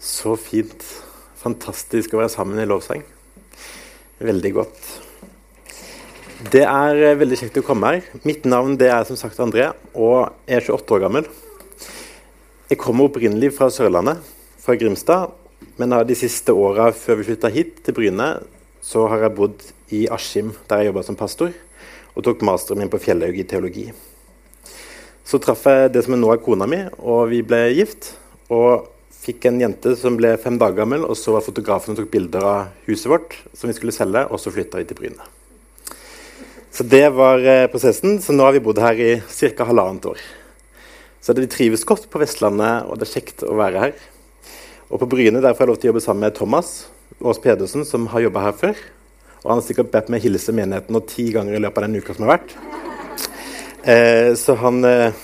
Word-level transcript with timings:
Så 0.00 0.32
fint. 0.40 0.80
Fantastisk 1.40 2.14
å 2.14 2.22
være 2.22 2.32
sammen 2.32 2.60
i 2.60 2.64
lovsang. 2.68 3.02
Veldig 4.20 4.52
godt. 4.56 4.78
Det 6.52 6.62
er 6.64 7.00
eh, 7.04 7.18
veldig 7.20 7.36
kjekt 7.36 7.58
å 7.60 7.64
komme 7.66 7.90
her. 7.92 8.06
Mitt 8.24 8.46
navn 8.48 8.78
det 8.80 8.88
er 8.88 9.04
som 9.04 9.18
sagt 9.20 9.40
André, 9.44 9.66
og 9.92 10.30
jeg 10.48 10.56
er 10.56 10.64
28 10.72 10.94
år 10.96 11.02
gammel. 11.04 11.28
Jeg 12.70 12.80
kommer 12.80 13.10
opprinnelig 13.10 13.50
fra 13.58 13.68
Sørlandet, 13.72 14.22
fra 14.62 14.76
Grimstad. 14.80 15.34
Men 15.76 15.92
de 16.08 16.16
siste 16.16 16.54
åra 16.56 16.86
før 16.96 17.18
vi 17.18 17.26
flytta 17.28 17.50
hit, 17.52 17.82
til 17.84 17.96
Bryne, 17.96 18.28
så 18.80 19.04
har 19.12 19.26
jeg 19.26 19.36
bodd 19.36 19.66
i 19.92 20.06
Askim, 20.12 20.54
der 20.70 20.80
jeg 20.80 20.90
jobba 20.90 21.02
som 21.04 21.18
pastor, 21.20 21.52
og 22.14 22.24
tok 22.24 22.40
masteren 22.46 22.80
min 22.80 22.92
på 22.92 23.00
Fjellhaug 23.04 23.36
i 23.36 23.44
teologi. 23.48 23.90
Så 25.28 25.40
traff 25.44 25.66
jeg 25.68 25.92
det 25.92 26.06
som 26.06 26.16
nå 26.16 26.32
er 26.32 26.40
kona 26.40 26.68
mi, 26.68 26.80
og 26.96 27.28
vi 27.34 27.42
ble 27.44 27.66
gift. 27.76 28.14
Og 28.48 28.88
fikk 29.20 29.46
en 29.48 29.60
jente 29.60 29.92
som 30.00 30.16
ble 30.16 30.32
fem 30.40 30.56
dager 30.60 30.80
gammel, 30.80 31.04
og 31.04 31.18
så 31.18 31.34
var 31.34 31.44
fotografen 31.44 31.92
og 31.94 32.00
tok 32.00 32.10
bilder 32.12 32.46
av 32.46 32.86
huset 32.88 33.10
vårt 33.12 33.36
som 33.52 33.68
vi 33.68 33.76
skulle 33.76 33.94
selge, 33.94 34.24
og 34.28 34.40
så 34.40 34.52
flytta 34.54 34.80
vi 34.80 34.88
til 34.88 34.98
Bryne. 35.00 35.28
Så 36.70 36.86
det 36.86 37.08
var 37.12 37.42
eh, 37.44 37.66
prosessen. 37.70 38.20
Så 38.22 38.32
nå 38.32 38.46
har 38.46 38.54
vi 38.54 38.62
bodd 38.64 38.78
her 38.80 39.00
i 39.02 39.10
ca. 39.26 39.66
halvannet 39.68 40.06
år. 40.12 40.22
Så 41.20 41.34
vi 41.36 41.50
trives 41.50 41.84
godt 41.84 42.06
på 42.08 42.20
Vestlandet, 42.22 42.86
og 42.88 42.96
det 42.96 43.08
er 43.08 43.14
kjekt 43.18 43.44
å 43.44 43.56
være 43.58 43.82
her. 43.84 43.98
Og 44.88 45.02
på 45.02 45.10
Bryne 45.10 45.42
der 45.42 45.52
får 45.54 45.66
jeg 45.66 45.70
lov 45.70 45.80
til 45.82 45.88
å 45.88 45.92
jobbe 45.92 46.04
sammen 46.04 46.24
med 46.24 46.38
Thomas 46.38 46.70
Aas 47.20 47.42
Pedersen, 47.42 47.84
som 47.84 48.08
har 48.08 48.24
jobba 48.24 48.46
her 48.46 48.56
før. 48.56 48.78
Og 49.42 49.50
han 49.50 49.60
har 49.60 49.66
sikkert 49.66 49.92
bedt 49.92 50.08
meg 50.12 50.24
hilse 50.24 50.54
menigheten 50.56 50.96
nå 50.96 51.02
ti 51.10 51.28
ganger 51.34 51.58
i 51.58 51.60
løpet 51.60 51.82
av 51.82 51.88
den 51.88 52.00
uka 52.00 52.16
som 52.16 52.26
har 52.26 52.38
vært. 52.38 52.54
Eh, 53.84 54.32
så 54.40 54.56
han 54.60 54.80
eh, 54.84 55.20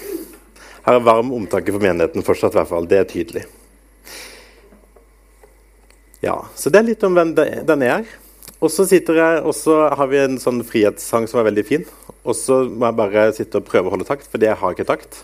har 0.85 1.05
varm 1.05 1.33
omtanke 1.37 1.73
for 1.73 1.83
menigheten 1.83 2.27
fortsatt, 2.27 2.53
i 2.53 2.61
hvert 2.61 2.75
fall. 2.75 2.91
Det 2.91 3.01
er 3.01 3.09
tydelig. 3.11 3.47
Ja, 6.25 6.47
Så 6.55 6.71
det 6.73 6.81
er 6.81 6.89
litt 6.89 7.05
om 7.05 7.17
hvem 7.17 7.35
den 7.37 7.83
er. 7.85 8.07
Og 8.65 8.71
så 8.73 9.75
har 9.93 10.09
vi 10.09 10.19
en 10.23 10.39
sånn 10.41 10.63
frihetssang 10.65 11.27
som 11.29 11.41
er 11.41 11.51
veldig 11.51 11.65
fin. 11.67 11.85
Og 12.25 12.35
så 12.35 12.63
må 12.67 12.89
jeg 12.89 12.99
bare 12.99 13.27
sitte 13.37 13.61
og 13.61 13.69
prøve 13.69 13.91
å 13.91 13.95
holde 13.95 14.09
takt, 14.09 14.27
fordi 14.33 14.49
jeg 14.49 14.59
har 14.59 14.75
ikke 14.75 14.89
takt. 14.89 15.19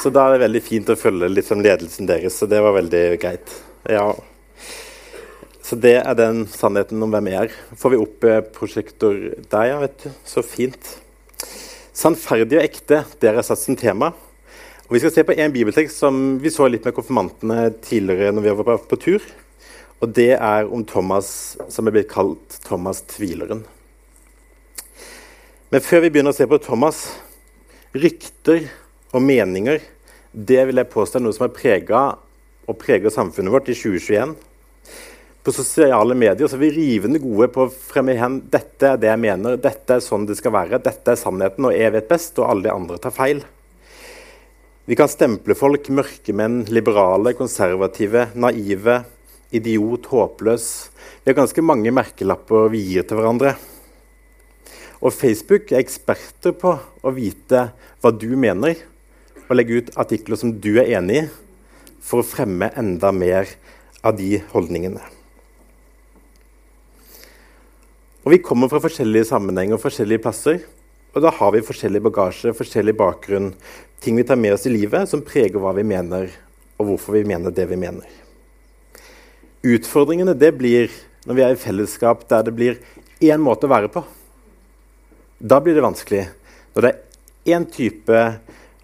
Så 0.00 0.10
da 0.10 0.24
er 0.26 0.34
det 0.34 0.46
veldig 0.46 0.62
fint 0.64 0.90
å 0.90 0.98
følge 0.98 1.28
liksom 1.30 1.62
ledelsen 1.62 2.08
deres, 2.08 2.38
så 2.38 2.48
det 2.50 2.62
var 2.64 2.74
veldig 2.78 3.04
greit. 3.22 3.52
Ja. 3.90 4.08
Så 5.62 5.76
det 5.78 5.98
er 6.00 6.16
den 6.18 6.46
sannheten 6.50 7.04
om 7.04 7.12
hvem 7.12 7.30
jeg 7.30 7.46
er. 7.46 7.54
Får 7.78 7.92
vi 7.92 8.00
opp 8.02 8.26
eh, 8.26 8.40
prosjektor 8.56 9.20
der, 9.52 9.68
ja, 9.68 9.78
vet 9.84 10.02
du. 10.02 10.10
Så 10.26 10.42
fint. 10.42 10.96
Sannferdig 11.92 12.58
og 12.58 12.64
ekte, 12.64 13.04
det 13.20 13.30
er 13.30 13.44
satt 13.46 13.60
som 13.60 13.78
tema. 13.78 14.10
Og 14.88 14.96
Vi 14.96 15.04
skal 15.04 15.12
se 15.14 15.24
på 15.28 15.36
en 15.38 15.54
bibeltekst 15.54 16.02
som 16.02 16.18
vi 16.42 16.50
så 16.52 16.66
litt 16.68 16.84
med 16.88 16.96
konfirmantene 16.96 17.70
tidligere 17.84 18.34
når 18.34 18.48
vi 18.48 18.56
var 18.58 18.82
på 18.90 18.98
tur. 19.00 19.30
Og 20.02 20.10
det 20.10 20.32
er 20.34 20.66
om 20.66 20.82
Thomas, 20.82 21.56
som 21.70 21.86
er 21.86 21.94
blitt 21.94 22.10
kalt 22.10 22.56
Thomas 22.66 23.04
tvileren. 23.06 23.62
Men 25.70 25.84
før 25.84 26.02
vi 26.02 26.10
begynner 26.10 26.34
å 26.34 26.36
se 26.36 26.48
på 26.50 26.58
Thomas 26.60 27.04
rykter 27.94 28.66
og 29.14 29.22
meninger, 29.22 29.78
det 30.32 30.64
vil 30.68 30.80
jeg 30.80 30.90
påstå 30.90 31.20
er 31.20 31.24
noe 31.24 31.36
som 31.36 31.46
har 31.46 31.54
prega 31.54 32.00
og 32.66 32.78
preger 32.80 33.14
samfunnet 33.14 33.54
vårt 33.54 33.70
i 33.70 33.76
2021. 33.78 34.34
På 35.42 35.54
sosiale 35.54 36.18
medier 36.18 36.50
så 36.50 36.58
er 36.58 36.64
vi 36.64 36.74
rivende 36.74 37.22
gode 37.22 37.48
på 37.54 37.64
å 37.66 37.70
fremme 37.70 38.18
hen 38.18 38.40
dette 38.50 38.92
er 38.92 39.00
det 39.00 39.10
jeg 39.10 39.22
mener, 39.22 39.58
dette 39.58 39.96
er 39.96 40.04
sånn 40.04 40.26
det 40.26 40.38
skal 40.38 40.54
være, 40.54 40.82
dette 40.82 41.14
er 41.14 41.18
sannheten, 41.18 41.66
og 41.66 41.74
jeg 41.78 41.94
vet 41.94 42.10
best, 42.10 42.38
og 42.38 42.50
alle 42.50 42.66
de 42.66 42.74
andre 42.74 42.98
tar 43.02 43.14
feil. 43.14 43.42
Vi 44.86 44.98
kan 44.98 45.10
stemple 45.10 45.54
folk, 45.54 45.86
mørkemenn, 45.94 46.64
liberale, 46.74 47.36
konservative, 47.38 48.28
naive, 48.34 49.04
idiot, 49.54 50.08
håpløs. 50.10 50.66
Vi 51.22 51.30
har 51.30 51.38
ganske 51.38 51.64
mange 51.64 51.92
merkelapper 51.94 52.72
vi 52.72 52.82
gir 52.92 53.06
til 53.06 53.20
hverandre. 53.20 53.54
Og 55.02 55.14
Facebook 55.14 55.72
er 55.72 55.82
eksperter 55.82 56.54
på 56.58 56.76
å 56.78 57.14
vite 57.14 57.68
hva 58.02 58.12
du 58.14 58.30
mener, 58.38 58.76
og 59.48 59.56
legge 59.58 59.80
ut 59.82 59.96
artikler 59.98 60.38
som 60.38 60.54
du 60.62 60.76
er 60.76 60.92
enig 60.98 61.24
i, 61.24 61.26
for 62.02 62.22
å 62.22 62.26
fremme 62.26 62.70
enda 62.78 63.10
mer 63.14 63.50
av 64.02 64.16
de 64.18 64.36
holdningene. 64.52 65.02
Og 68.22 68.30
Vi 68.30 68.38
kommer 68.38 68.70
fra 68.70 68.82
forskjellige 68.82 69.32
sammenhenger 69.32 69.76
og 69.76 69.82
forskjellige 69.82 70.22
plasser. 70.22 70.62
Og 71.12 71.24
da 71.24 71.32
har 71.34 71.50
vi 71.52 71.64
forskjellig 71.66 72.00
bagasje, 72.06 72.54
forskjellig 72.56 72.94
bakgrunn, 72.96 73.50
ting 74.00 74.16
vi 74.16 74.24
tar 74.24 74.38
med 74.40 74.54
oss 74.54 74.64
i 74.66 74.72
livet 74.72 75.10
som 75.10 75.24
preger 75.26 75.60
hva 75.60 75.74
vi 75.76 75.84
mener, 75.84 76.30
og 76.78 76.88
hvorfor 76.88 77.18
vi 77.18 77.26
mener 77.28 77.52
det 77.52 77.66
vi 77.68 77.76
mener. 77.76 78.06
Utfordringene 79.62 80.34
det 80.34 80.50
blir 80.58 80.90
når 81.22 81.38
vi 81.38 81.42
er 81.46 81.54
i 81.54 81.60
fellesskap 81.60 82.24
der 82.30 82.42
det 82.48 82.54
blir 82.56 82.80
én 83.22 83.42
måte 83.42 83.68
å 83.68 83.70
være 83.70 83.90
på. 83.94 84.02
Da 85.38 85.60
blir 85.62 85.76
det 85.76 85.84
vanskelig. 85.84 86.24
Når 86.74 86.86
det 86.86 86.90
er 86.90 87.54
én 87.54 87.66
type 87.70 88.22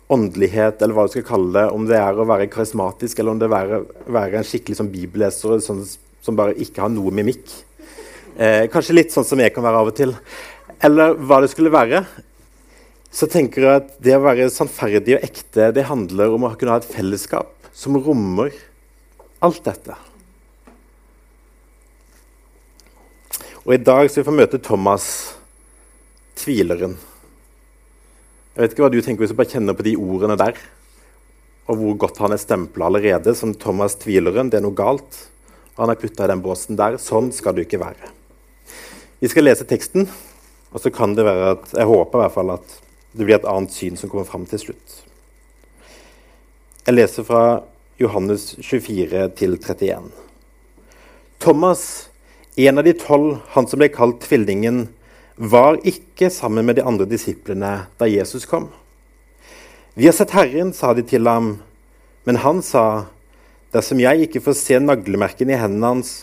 åndelighet, 0.09 0.81
eller 0.81 0.97
hva 0.97 1.07
du 1.09 1.13
skal 1.13 1.27
kalle 1.27 1.51
det, 1.57 1.65
om 1.75 1.85
det 1.89 1.99
er 1.99 2.17
å 2.17 2.27
være 2.29 2.49
karismatisk, 2.53 3.19
eller 3.19 3.35
om 3.35 3.43
det 3.43 3.51
er 3.51 3.75
å 3.77 3.83
være 4.15 4.41
en 4.41 4.47
skikkelig 4.47 4.79
sånn 4.79 4.93
bibelleser 4.93 5.59
sånn, 5.65 5.83
som 6.25 6.39
bare 6.39 6.57
ikke 6.63 6.85
har 6.85 6.93
noe 6.95 7.13
mimikk. 7.15 7.51
Eh, 8.39 8.65
kanskje 8.73 8.97
litt 8.97 9.15
sånn 9.15 9.27
som 9.27 9.43
jeg 9.43 9.53
kan 9.55 9.67
være 9.67 9.83
av 9.83 9.91
og 9.91 9.99
til. 9.99 10.15
Eller 10.87 11.19
hva 11.19 11.43
det 11.43 11.51
skulle 11.53 11.75
være. 11.75 12.05
Så 13.11 13.27
tenker 13.31 13.67
jeg 13.67 13.83
at 13.83 13.95
det 14.05 14.15
å 14.15 14.25
være 14.25 14.51
sannferdig 14.53 15.19
og 15.19 15.27
ekte, 15.27 15.73
det 15.75 15.89
handler 15.91 16.37
om 16.37 16.47
å 16.47 16.55
kunne 16.55 16.77
ha 16.77 16.83
et 16.83 16.93
fellesskap 16.93 17.71
som 17.75 17.99
rommer 17.99 18.55
alt 19.43 19.65
dette. 19.67 19.97
Og 23.69 23.75
i 23.77 23.85
dag 23.85 24.07
skal 24.09 24.23
vi 24.23 24.27
få 24.31 24.33
møte 24.33 24.59
Thomas, 24.65 25.07
tvileren. 26.41 26.95
Jeg 28.55 28.63
vet 28.63 28.73
ikke 28.73 28.81
hva 28.87 28.89
du 28.95 29.03
tenker 29.05 29.21
hvis 29.21 29.35
du 29.35 29.37
bare 29.37 29.51
kjenner 29.51 29.77
på 29.77 29.85
de 29.85 29.93
ordene 30.01 30.39
der, 30.41 30.57
og 31.69 31.77
hvor 31.77 31.99
godt 32.07 32.23
han 32.25 32.33
er 32.33 32.41
stempla 32.41 32.89
allerede 32.89 33.35
som 33.37 33.53
Thomas 33.53 33.99
tvileren. 34.01 34.49
Det 34.49 34.63
er 34.63 34.65
noe 34.65 34.73
galt. 34.73 35.21
Han 35.77 35.93
er 35.93 36.01
putta 36.01 36.25
i 36.25 36.33
den 36.33 36.41
båsen 36.41 36.81
der. 36.81 36.97
Sånn 36.97 37.29
skal 37.37 37.59
du 37.59 37.61
ikke 37.67 37.83
være. 37.85 38.09
Vi 39.21 39.29
skal 39.29 39.45
lese 39.45 39.69
teksten, 39.69 40.09
og 40.73 40.81
så 40.81 40.89
kan 40.89 41.13
det 41.13 41.29
være 41.29 41.53
at 41.59 41.77
Jeg 41.77 41.93
håper 41.93 42.23
i 42.23 42.25
hvert 42.25 42.37
fall 42.41 42.57
at 42.57 42.77
det 43.13 43.29
blir 43.29 43.37
et 43.37 43.53
annet 43.53 43.77
syn 43.77 44.01
som 44.01 44.09
kommer 44.09 44.25
fram 44.25 44.49
til 44.49 44.65
slutt. 44.65 45.01
Jeg 46.87 46.97
leser 46.97 47.29
fra 47.29 47.61
Johannes 48.01 48.55
24 48.65 49.29
til 49.37 49.61
31. 49.61 50.09
Thomas 51.37 52.08
en 52.67 52.79
av 52.79 52.85
de 52.85 52.93
tolv, 52.99 53.37
han 53.55 53.69
som 53.71 53.79
ble 53.79 53.87
kalt 53.95 54.23
Tvillingen, 54.25 54.89
var 55.39 55.79
ikke 55.87 56.27
sammen 56.35 56.67
med 56.67 56.79
de 56.79 56.83
andre 56.83 57.07
disiplene 57.07 57.87
da 58.01 58.09
Jesus 58.11 58.49
kom. 58.51 58.67
Vi 59.95 60.09
har 60.09 60.17
sett 60.17 60.35
Herren, 60.35 60.73
sa 60.75 60.91
de 60.95 61.05
til 61.07 61.29
ham, 61.31 61.61
men 62.27 62.41
han 62.43 62.59
sa, 62.67 63.07
dersom 63.71 64.03
jeg 64.03 64.27
ikke 64.27 64.43
får 64.43 64.57
se 64.59 64.81
naglemerkene 64.83 65.55
i 65.55 65.61
hendene 65.61 65.93
hans 65.93 66.17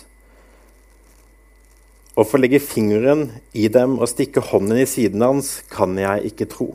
og 2.15 2.27
får 2.29 2.43
legge 2.43 2.61
fingeren 2.63 3.25
i 3.51 3.67
dem 3.71 3.97
og 3.99 4.07
stikke 4.07 4.43
hånden 4.43 4.79
i 4.79 4.87
siden 4.87 5.23
hans, 5.23 5.59
kan 5.71 5.97
jeg 5.99 6.31
ikke 6.31 6.47
tro. 6.51 6.67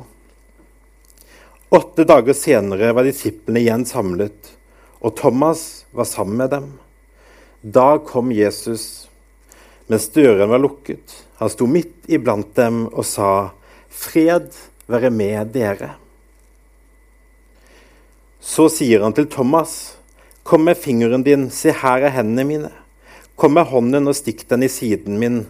Åtte 1.72 2.04
dager 2.08 2.36
senere 2.36 2.92
var 2.96 3.08
disiplene 3.08 3.62
igjen 3.62 3.86
samlet, 3.88 4.52
og 5.00 5.16
Thomas 5.16 5.86
var 5.96 6.08
sammen 6.08 6.40
med 6.40 6.52
dem. 6.52 6.66
Da 7.60 7.96
kom 8.04 8.32
Jesus 8.36 9.09
mens 9.90 10.08
døren 10.14 10.50
var 10.50 10.62
lukket. 10.62 11.16
Han 11.40 11.50
sto 11.50 11.66
midt 11.66 12.06
iblant 12.06 12.54
dem 12.54 12.84
og 12.86 13.04
sa, 13.04 13.50
'Fred 13.90 14.54
være 14.86 15.10
med 15.10 15.50
dere'. 15.54 15.96
Så 18.40 18.68
sier 18.70 19.02
han 19.02 19.12
til 19.12 19.26
Thomas, 19.26 19.96
'Kom 20.44 20.60
med 20.64 20.76
fingeren 20.76 21.22
din, 21.22 21.50
se 21.50 21.72
her 21.72 22.06
er 22.06 22.14
hendene 22.14 22.44
mine.' 22.44 22.72
'Kom 23.36 23.52
med 23.54 23.66
hånden 23.66 24.08
og 24.08 24.14
stikk 24.14 24.48
den 24.48 24.62
i 24.62 24.68
siden 24.68 25.18
min.' 25.18 25.46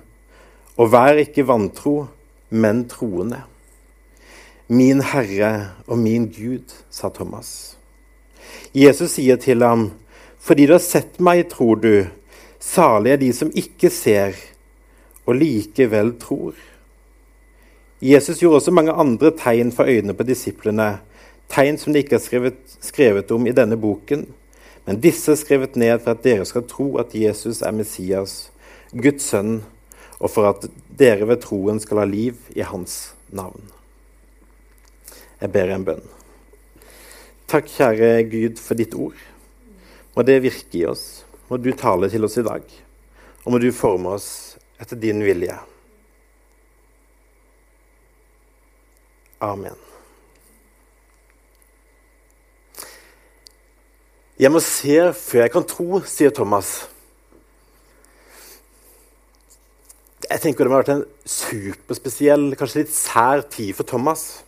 'Og 0.76 0.93
vær 0.93 1.20
ikke 1.20 1.46
vantro, 1.46 2.06
men 2.50 2.88
troende.' 2.88 3.44
'Min 4.69 5.02
Herre 5.02 5.70
og 5.86 5.98
min 5.98 6.32
Gud', 6.32 6.72
sa 6.90 7.08
Thomas. 7.08 7.76
Jesus 8.75 9.10
sier 9.10 9.36
til 9.36 9.62
ham, 9.62 9.93
'Fordi 10.40 10.66
du 10.66 10.72
har 10.72 10.78
sett 10.78 11.20
meg, 11.20 11.50
tror 11.50 11.75
du.' 11.75 12.19
Salige 12.60 13.16
er 13.16 13.20
de 13.22 13.30
som 13.32 13.52
ikke 13.56 13.88
ser, 13.90 14.36
og 15.24 15.38
likevel 15.40 16.12
tror. 16.20 16.58
Jesus 18.00 18.40
gjorde 18.40 18.60
også 18.60 18.72
mange 18.72 18.92
andre 18.92 19.32
tegn 19.36 19.72
for 19.72 19.88
øynene 19.88 20.14
på 20.16 20.26
disiplene, 20.28 21.00
tegn 21.48 21.78
som 21.80 21.92
det 21.92 22.04
ikke 22.04 22.16
er 22.16 22.24
skrevet, 22.24 22.76
skrevet 22.80 23.32
om 23.32 23.48
i 23.48 23.56
denne 23.56 23.76
boken. 23.80 24.26
Men 24.86 25.00
disse 25.00 25.32
er 25.32 25.40
skrevet 25.40 25.76
ned 25.76 25.98
for 26.00 26.14
at 26.14 26.24
dere 26.24 26.46
skal 26.48 26.68
tro 26.68 26.94
at 27.00 27.14
Jesus 27.16 27.60
er 27.62 27.76
Messias, 27.76 28.50
Guds 28.92 29.28
sønn, 29.32 29.60
og 30.20 30.32
for 30.32 30.48
at 30.50 30.68
dere 31.00 31.28
ved 31.28 31.42
troen 31.44 31.80
skal 31.80 32.02
ha 32.02 32.08
liv 32.08 32.36
i 32.56 32.64
hans 32.64 33.14
navn. 33.32 33.68
Jeg 35.40 35.52
ber 35.52 35.72
en 35.72 35.84
bønn. 35.84 36.04
Takk, 37.48 37.68
kjære 37.72 38.12
Gud, 38.30 38.60
for 38.60 38.76
ditt 38.76 38.94
ord. 38.94 39.16
Må 40.16 40.24
det 40.28 40.42
virke 40.44 40.80
i 40.80 40.84
oss. 40.88 41.24
Må 41.50 41.58
du 41.58 41.73
tale 41.75 42.08
til 42.11 42.25
oss 42.25 42.38
i 42.38 42.47
dag. 42.47 42.64
Og 43.44 43.52
må 43.52 43.58
du 43.58 43.70
forme 43.75 44.14
oss 44.14 44.31
etter 44.81 44.99
din 45.00 45.23
vilje. 45.25 45.56
Amen. 49.41 49.76
Jeg 54.41 54.52
må 54.52 54.61
se 54.64 54.97
før 55.17 55.43
jeg 55.43 55.52
kan 55.52 55.67
tro, 55.69 56.00
sier 56.08 56.32
Thomas. 56.32 56.70
Jeg 60.31 60.41
tenker 60.44 60.64
Det 60.64 60.70
må 60.70 60.79
ha 60.79 60.85
vært 60.85 60.93
en 60.94 61.06
superspesiell, 61.26 62.53
kanskje 62.56 62.85
litt 62.85 62.94
sær 62.94 63.43
tid 63.50 63.75
for 63.76 63.88
Thomas. 63.88 64.44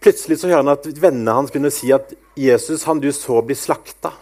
Plutselig 0.00 0.38
så 0.40 0.50
hører 0.50 0.62
han 0.62 0.74
at 0.74 0.86
vennene 1.00 1.34
hans 1.34 1.50
begynner 1.50 1.72
å 1.72 1.74
si 1.74 1.90
at 1.94 2.12
Jesus, 2.38 2.84
han 2.88 3.00
du 3.02 3.08
så 3.12 3.40
bli 3.44 3.56
slakta, 3.58 4.12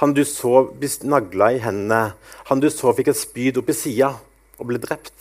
han 0.00 0.14
du 0.16 0.22
så 0.24 0.64
bli 0.72 0.88
nagla 1.04 1.50
i 1.52 1.60
hendene, 1.60 2.14
han 2.48 2.60
du 2.60 2.70
så 2.72 2.94
fikk 2.96 3.12
et 3.12 3.20
spyd 3.20 3.60
opp 3.60 3.68
i 3.68 3.76
sida 3.76 4.14
og 4.56 4.68
ble 4.70 4.80
drept, 4.80 5.16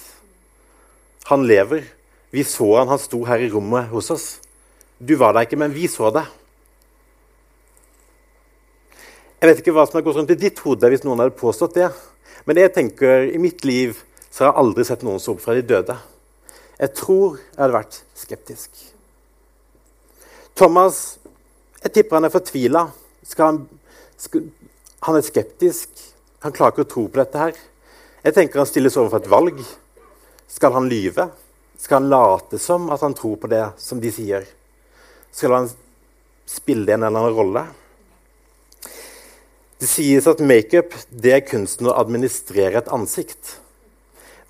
han 1.29 1.43
lever. 1.47 1.83
Vi 2.31 2.45
så 2.45 2.67
han, 2.77 2.89
han 2.89 3.01
sto 3.01 3.19
her 3.27 3.41
i 3.41 3.49
rommet 3.51 3.89
hos 3.91 4.09
oss. 4.13 4.27
Du 4.97 5.15
var 5.19 5.33
der 5.33 5.47
ikke, 5.47 5.59
men 5.59 5.73
vi 5.73 5.87
så 5.91 6.11
det. 6.13 6.23
Jeg 9.39 9.49
vet 9.49 9.61
ikke 9.61 9.73
hva 9.75 9.85
som 9.87 9.99
har 9.99 10.05
gått 10.05 10.19
rundt 10.19 10.33
i 10.33 10.39
ditt 10.39 10.59
hode 10.65 10.89
hvis 10.91 11.05
noen 11.05 11.23
hadde 11.23 11.37
påstått 11.39 11.77
det. 11.79 11.89
Men 12.47 12.59
jeg 12.59 12.73
tenker, 12.75 13.29
i 13.29 13.39
mitt 13.41 13.63
liv 13.67 13.97
så 14.29 14.43
har 14.45 14.51
jeg 14.51 14.61
aldri 14.63 14.85
sett 14.87 15.05
noen 15.05 15.21
som 15.21 15.35
opp 15.35 15.43
fra 15.43 15.55
de 15.57 15.63
døde. 15.65 15.95
Jeg 16.79 16.95
tror 16.97 17.39
jeg 17.39 17.59
hadde 17.59 17.75
vært 17.75 18.01
skeptisk. 18.19 18.83
Thomas 20.59 21.19
jeg 21.79 21.93
tipper 21.95 22.19
han 22.19 22.27
er 22.27 22.33
fortvila. 22.33 22.87
Han, 23.39 23.61
han, 25.05 25.15
er 25.15 25.25
skeptisk. 25.25 25.89
Han 26.43 26.55
klarer 26.55 26.75
ikke 26.75 26.87
å 26.87 26.93
tro 26.93 27.05
på 27.07 27.21
dette 27.21 27.39
her. 27.39 27.59
Jeg 28.23 28.35
tenker 28.35 28.59
Han 28.59 28.67
stilles 28.67 28.97
overfor 28.99 29.23
et 29.23 29.31
valg. 29.31 29.61
Skal 30.49 30.75
han 30.75 30.89
lyve? 30.91 31.29
Skal 31.79 32.01
han 32.01 32.09
late 32.11 32.59
som 32.59 32.89
at 32.91 33.03
han 33.05 33.15
tror 33.15 33.37
på 33.39 33.51
det 33.51 33.63
som 33.79 34.01
de 34.03 34.11
sier? 34.11 34.47
Skal 35.31 35.55
han 35.55 35.69
spille 36.49 36.93
en 36.93 37.05
eller 37.05 37.13
annen 37.13 37.37
rolle? 37.37 37.65
Det 39.79 39.87
sies 39.87 40.25
at 40.27 40.41
makeup 40.43 40.91
er 41.23 41.43
kunsten 41.47 41.87
å 41.87 41.95
administrere 41.95 42.81
et 42.81 42.91
ansikt. 42.91 43.55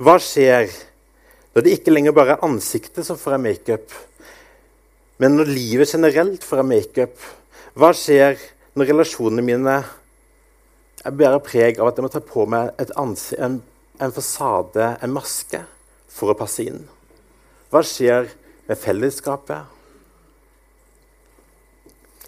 Hva 0.02 0.16
skjer 0.24 0.72
når 1.54 1.66
det 1.66 1.74
ikke 1.76 1.94
lenger 1.94 2.16
bare 2.16 2.38
er 2.38 2.46
ansiktet 2.48 3.06
som 3.06 3.18
får 3.20 3.36
en 3.36 3.44
makeup, 3.44 3.94
men 5.20 5.36
når 5.36 5.52
livet 5.52 5.92
generelt 5.92 6.46
får 6.48 6.62
en 6.62 6.70
makeup, 6.72 7.16
hva 7.78 7.90
skjer 7.94 8.40
når 8.80 8.90
relasjonene 8.94 9.46
mine 9.46 9.74
jeg 11.00 11.16
bærer 11.16 11.42
preg 11.44 11.80
av 11.80 11.90
at 11.90 12.00
jeg 12.00 12.06
må 12.06 12.12
ta 12.12 12.22
på 12.24 12.46
meg 12.50 12.74
en, 12.84 13.60
en 14.00 14.16
fasade, 14.16 14.88
en 15.00 15.14
maske, 15.16 15.62
for 16.10 16.34
å 16.34 16.38
passe 16.38 16.66
inn? 16.66 16.84
Hva 17.72 17.84
skjer 17.86 18.32
med 18.68 18.82
fellesskapet? 18.82 19.78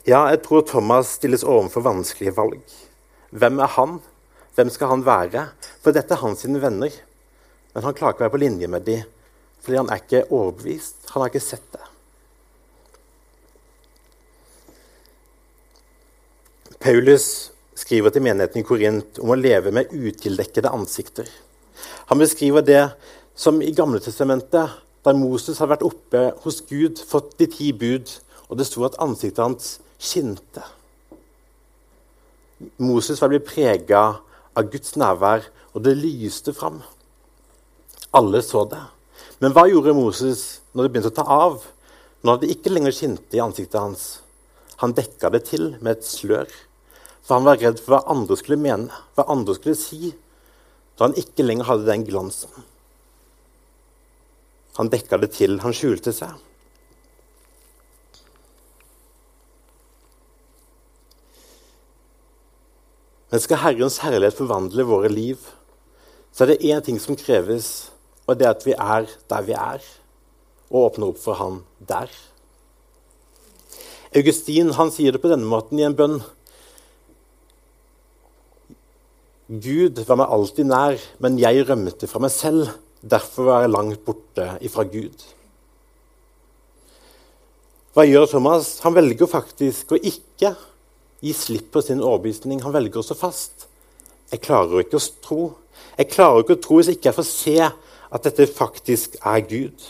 Ja, 0.07 0.23
jeg 0.31 0.41
tror 0.45 0.63
Thomas 0.65 1.15
stilles 1.17 1.43
overfor 1.45 1.85
vanskelige 1.85 2.33
valg. 2.37 2.61
Hvem 3.31 3.59
er 3.61 3.75
han? 3.75 3.99
Hvem 4.55 4.71
skal 4.73 4.95
han 4.95 5.05
være? 5.05 5.45
For 5.83 5.93
dette 5.95 6.15
er 6.15 6.23
hans 6.23 6.45
venner. 6.45 6.95
Men 7.73 7.85
han 7.85 7.95
klarer 7.95 8.15
ikke 8.15 8.23
å 8.23 8.27
være 8.27 8.35
på 8.35 8.41
linje 8.41 8.67
med 8.71 8.87
dem, 8.87 9.05
fordi 9.63 9.77
han 9.79 9.91
er 9.93 10.01
ikke 10.01 10.25
overbevist. 10.27 11.05
Han 11.13 11.23
har 11.23 11.31
ikke 11.31 11.43
sett 11.43 11.67
det. 11.75 11.85
Paulus 16.81 17.51
skriver 17.81 18.13
til 18.13 18.23
menigheten 18.25 18.61
i 18.61 18.65
Korint 18.67 19.19
om 19.21 19.33
å 19.33 19.39
leve 19.39 19.73
med 19.73 19.91
utildekkede 19.91 20.71
ansikter. 20.71 21.27
Han 22.11 22.21
beskriver 22.21 22.65
det 22.65 22.83
som 23.35 23.61
i 23.63 23.73
Gamle 23.75 24.01
Testamentet, 24.03 24.77
der 25.01 25.17
Moses 25.17 25.57
hadde 25.57 25.73
vært 25.73 25.87
oppe 25.87 26.25
hos 26.43 26.61
Gud, 26.69 26.99
fått 27.01 27.33
de 27.39 27.47
ti 27.49 27.71
bud, 27.73 28.11
og 28.49 28.59
det 28.59 28.67
sto 28.69 28.83
at 28.85 28.99
ansiktet 29.01 29.41
hans 29.41 29.73
skinte. 30.01 30.63
Moses 32.77 33.21
var 33.21 33.31
blitt 33.31 33.47
prega 33.49 34.01
av 34.53 34.69
Guds 34.69 34.93
nærvær, 34.99 35.47
og 35.73 35.85
det 35.85 35.95
lyste 35.97 36.53
fram. 36.53 36.81
Alle 38.13 38.43
så 38.45 38.65
det. 38.69 38.81
Men 39.41 39.55
hva 39.55 39.63
gjorde 39.69 39.95
Moses 39.97 40.59
når 40.75 40.85
det 40.85 40.91
begynte 40.93 41.13
å 41.13 41.17
ta 41.17 41.25
av? 41.47 41.63
Når 42.27 42.41
det 42.41 42.51
ikke 42.53 42.73
lenger 42.75 42.93
skinte 42.93 43.39
i 43.39 43.41
ansiktet 43.41 43.79
hans? 43.79 44.03
Han 44.83 44.93
dekka 44.97 45.31
det 45.33 45.45
til 45.47 45.71
med 45.79 45.95
et 45.95 46.05
slør. 46.05 46.51
For 47.31 47.39
han 47.39 47.45
var 47.47 47.61
redd 47.63 47.77
for 47.79 47.93
hva 47.93 48.11
andre 48.11 48.35
skulle 48.35 48.59
mene, 48.59 48.91
hva 49.15 49.23
andre 49.31 49.53
skulle 49.55 49.77
si, 49.79 50.09
da 50.99 51.05
han 51.05 51.13
ikke 51.15 51.45
lenger 51.45 51.63
hadde 51.63 51.85
den 51.87 52.01
glansen. 52.03 52.65
Han 54.75 54.89
dekka 54.91 55.15
det 55.21 55.29
til, 55.37 55.53
han 55.63 55.71
skjulte 55.71 56.11
seg. 56.11 56.33
Men 63.31 63.45
skal 63.45 63.61
Herrens 63.63 64.01
herlighet 64.03 64.35
forvandle 64.41 64.83
våre 64.91 65.13
liv, 65.15 65.39
så 66.35 66.43
er 66.43 66.51
det 66.51 66.67
én 66.67 66.83
ting 66.83 66.99
som 66.99 67.15
kreves, 67.15 67.93
og 68.27 68.41
det 68.41 68.49
er 68.49 68.57
at 68.57 68.67
vi 68.67 68.75
er 68.75 69.07
der 69.31 69.47
vi 69.47 69.55
er, 69.55 69.87
og 70.67 70.89
åpner 70.89 71.15
opp 71.15 71.23
for 71.23 71.39
Han 71.39 71.63
der. 71.79 72.11
Augustin 74.19 74.75
han 74.75 74.91
sier 74.91 75.15
det 75.15 75.23
på 75.23 75.31
denne 75.31 75.47
måten 75.47 75.79
i 75.79 75.87
en 75.87 75.95
bønn. 75.95 76.19
Gud 79.51 79.99
var 80.07 80.15
meg 80.15 80.31
alltid 80.31 80.69
nær, 80.69 81.01
men 81.19 81.35
jeg 81.41 81.65
rømte 81.67 82.07
fra 82.07 82.21
meg 82.23 82.31
selv. 82.31 82.69
Derfor 83.01 83.49
var 83.49 83.63
jeg 83.65 83.73
langt 83.73 84.03
borte 84.05 84.45
ifra 84.63 84.85
Gud. 84.87 85.25
Hva 87.91 88.05
gjør 88.07 88.29
Thomas? 88.31 88.77
Han 88.85 88.95
velger 88.95 89.27
faktisk 89.27 89.91
å 89.91 89.99
ikke 89.99 90.53
gi 91.19 91.33
slipp 91.35 91.73
på 91.73 91.83
sin 91.83 91.99
overbevisning. 91.99 92.61
Han 92.63 92.71
velger 92.71 93.01
å 93.01 93.03
stå 93.03 93.17
fast. 93.19 93.65
Jeg 94.31 94.45
klarer 94.45 94.85
ikke 94.85 95.01
å 95.01 95.09
tro. 95.25 95.41
Jeg 95.97 96.11
klarer 96.13 96.45
ikke 96.45 96.55
å 96.55 96.61
tro 96.63 96.77
hvis 96.79 96.93
ikke 96.93 97.09
jeg 97.09 97.17
får 97.17 97.27
se 97.27 97.57
at 97.59 98.29
dette 98.29 98.47
faktisk 98.47 99.19
er 99.19 99.43
Gud. 99.49 99.89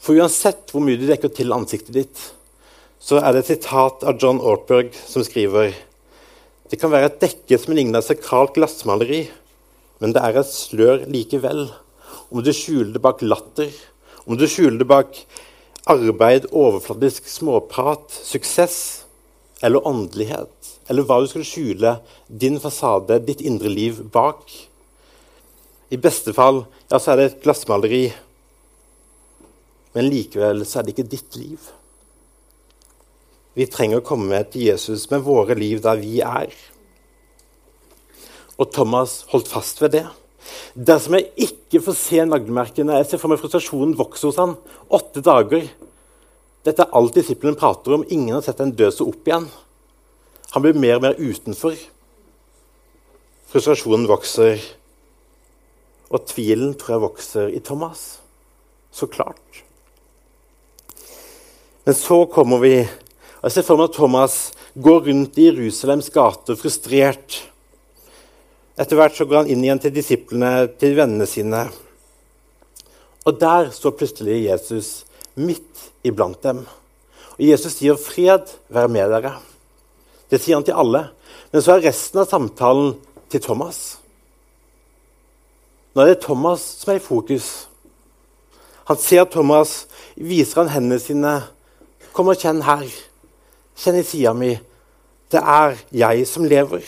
For 0.00 0.18
uansett 0.18 0.72
hvor 0.72 0.82
mye 0.82 0.98
du 0.98 1.06
dekker 1.06 1.30
til 1.36 1.54
ansiktet 1.54 1.94
ditt, 1.94 2.26
så 3.00 3.16
er 3.16 3.32
det 3.32 3.44
et 3.44 3.54
sitat 3.54 4.02
av 4.04 4.18
John 4.20 4.42
Ortberg 4.44 4.92
som 5.08 5.24
skriver 5.24 5.72
Det 6.70 6.78
kan 6.78 6.92
være 6.92 7.08
et 7.08 7.20
dekke 7.22 7.58
som 7.58 7.72
ligner 7.74 7.98
et 7.98 8.06
sakralt 8.06 8.52
glassmaleri, 8.54 9.22
men 9.98 10.12
det 10.14 10.20
er 10.22 10.36
et 10.38 10.52
slør 10.52 11.06
likevel. 11.10 11.64
Om 12.30 12.44
du 12.44 12.52
skjuler 12.54 12.92
det 12.94 13.02
bak 13.02 13.24
latter, 13.24 13.72
om 14.28 14.36
du 14.38 14.44
skjuler 14.46 14.78
det 14.78 14.88
bak 14.90 15.16
arbeid, 15.90 16.46
overfladisk 16.52 17.26
småprat, 17.28 18.12
suksess 18.12 18.76
eller 19.64 19.86
åndelighet, 19.88 20.52
eller 20.92 21.08
hva 21.08 21.18
du 21.22 21.28
skal 21.32 21.48
skjule 21.48 21.96
din 22.28 22.60
fasade, 22.60 23.18
ditt 23.24 23.40
indre 23.40 23.72
liv, 23.72 24.04
bak. 24.12 24.44
I 25.90 25.98
beste 25.98 26.36
fall 26.36 26.66
ja, 26.90 27.00
så 27.00 27.14
er 27.14 27.18
det 27.18 27.28
et 27.30 27.42
glassmaleri, 27.42 28.04
men 29.96 30.12
likevel 30.12 30.62
så 30.68 30.78
er 30.78 30.86
det 30.86 30.94
ikke 30.94 31.10
ditt 31.16 31.40
liv. 31.40 31.70
Vi 33.58 33.66
trenger 33.66 34.00
å 34.00 34.06
komme 34.06 34.42
til 34.50 34.68
Jesus 34.68 35.08
med 35.10 35.24
våre 35.26 35.56
liv 35.58 35.82
der 35.82 35.98
vi 36.00 36.20
er. 36.22 36.52
Og 38.60 38.68
Thomas 38.74 39.24
holdt 39.32 39.50
fast 39.50 39.80
ved 39.82 39.96
det. 39.96 40.06
Dersom 40.74 41.16
jeg 41.18 41.48
ikke 41.48 41.82
får 41.84 41.96
se 41.98 42.24
naglemerkene 42.24 43.00
Jeg 43.00 43.08
ser 43.10 43.20
for 43.20 43.30
meg 43.30 43.40
frustrasjonen 43.42 43.96
vokse 43.98 44.28
hos 44.28 44.38
han. 44.40 44.54
Åtte 44.92 45.22
dager. 45.24 45.66
Dette 46.66 46.84
er 46.84 46.96
alt 46.96 47.16
disiplene 47.16 47.58
prater 47.58 47.96
om. 47.96 48.04
Ingen 48.08 48.36
har 48.36 48.44
sett 48.46 48.60
en 48.62 48.74
død 48.76 48.94
så 48.94 49.08
opp 49.10 49.26
igjen. 49.28 49.48
Han 50.52 50.64
blir 50.64 50.78
mer 50.78 50.98
og 50.98 51.06
mer 51.06 51.18
utenfor. 51.18 51.76
Frustrasjonen 53.50 54.06
vokser. 54.10 54.62
Og 56.10 56.26
tvilen 56.26 56.74
tror 56.78 56.96
jeg 56.96 57.04
vokser 57.06 57.52
i 57.54 57.62
Thomas. 57.64 58.20
Så 58.92 59.08
klart. 59.10 59.62
Men 61.86 61.96
så 61.96 62.24
kommer 62.30 62.60
vi 62.62 62.74
og 63.40 63.48
Jeg 63.48 63.54
ser 63.54 63.64
for 63.64 63.80
meg 63.80 63.88
at 63.88 63.96
Thomas 63.96 64.34
går 64.76 65.06
rundt 65.06 65.38
i 65.40 65.46
Jerusalems 65.48 66.10
gater 66.12 66.58
frustrert. 66.60 67.38
Etter 68.76 68.98
hvert 69.00 69.16
så 69.16 69.24
går 69.24 69.42
han 69.42 69.48
inn 69.48 69.64
igjen 69.64 69.80
til 69.80 69.94
disiplene, 69.96 70.68
til 70.76 70.92
vennene 70.98 71.24
sine. 71.28 71.62
Og 73.24 73.40
der 73.40 73.70
står 73.72 73.96
plutselig 73.96 74.42
Jesus 74.44 74.90
midt 75.40 75.88
iblant 76.04 76.42
dem. 76.44 76.66
Og 77.38 77.40
Jesus 77.40 77.78
sier 77.78 77.96
'fred 77.96 78.44
være 78.68 78.88
med 78.88 79.08
dere'. 79.08 79.40
Det 80.30 80.40
sier 80.40 80.56
han 80.56 80.64
til 80.64 80.76
alle. 80.76 81.08
Men 81.52 81.62
så 81.62 81.72
er 81.72 81.88
resten 81.88 82.20
av 82.20 82.28
samtalen 82.28 82.94
til 83.30 83.40
Thomas. 83.40 83.96
Nå 85.94 86.02
er 86.02 86.06
det 86.14 86.20
Thomas 86.20 86.60
som 86.60 86.92
er 86.92 86.96
i 87.00 87.02
fokus. 87.02 87.66
Han 88.84 88.96
ser 88.96 89.24
Thomas, 89.24 89.86
viser 90.16 90.62
han 90.62 90.68
hendene 90.68 91.00
sine. 91.00 91.42
'Kom 92.12 92.28
og 92.28 92.36
kjenn 92.36 92.62
her.' 92.62 93.09
Kjenn 93.80 94.00
i 94.00 94.04
sida 94.04 94.34
mi. 94.36 94.54
Det 95.30 95.40
er 95.40 95.78
jeg 95.94 96.26
som 96.28 96.44
lever. 96.44 96.84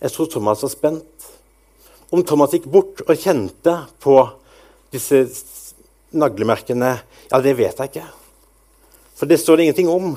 Jeg 0.00 0.14
tror 0.14 0.30
Thomas 0.32 0.62
var 0.64 0.72
spent. 0.72 1.26
Om 2.10 2.24
Thomas 2.24 2.54
gikk 2.56 2.70
bort 2.72 3.02
og 3.04 3.18
kjente 3.20 3.74
på 4.02 4.16
disse 4.90 5.26
naglemerkene, 6.16 6.94
ja, 7.30 7.40
det 7.44 7.52
vet 7.58 7.78
jeg 7.78 7.92
ikke. 7.92 8.06
For 9.14 9.28
det 9.28 9.38
står 9.42 9.60
det 9.60 9.66
ingenting 9.68 9.90
om. 9.92 10.14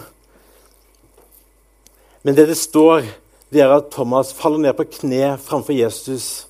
Men 2.23 2.37
det 2.37 2.47
det 2.47 2.57
står, 2.57 3.03
det 3.51 3.61
er 3.61 3.75
at 3.75 3.91
Thomas 3.91 4.31
faller 4.33 4.63
ned 4.63 4.77
på 4.77 4.87
kne 5.01 5.35
framfor 5.43 5.75
Jesus. 5.75 6.47